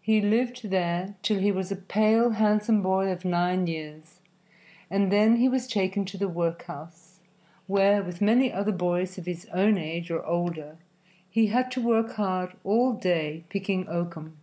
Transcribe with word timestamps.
He 0.00 0.22
lived 0.22 0.70
there 0.70 1.16
till 1.20 1.38
he 1.38 1.52
was 1.52 1.70
a 1.70 1.76
pale, 1.76 2.30
handsome 2.30 2.80
boy 2.80 3.10
of 3.10 3.26
nine 3.26 3.66
years, 3.66 4.20
and 4.88 5.12
then 5.12 5.36
he 5.36 5.50
was 5.50 5.66
taken 5.66 6.06
to 6.06 6.16
the 6.16 6.30
workhouse, 6.30 7.20
where, 7.66 8.02
with 8.02 8.22
many 8.22 8.50
other 8.50 8.72
boys 8.72 9.18
of 9.18 9.26
his 9.26 9.44
own 9.52 9.76
age 9.76 10.10
or 10.10 10.24
older, 10.24 10.78
he 11.28 11.48
had 11.48 11.70
to 11.72 11.82
work 11.86 12.12
hard 12.14 12.54
all 12.64 12.94
day 12.94 13.44
picking 13.50 13.86
oakum. 13.86 14.38